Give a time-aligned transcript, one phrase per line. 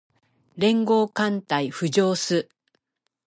[0.55, 2.49] 連合艦隊浮上す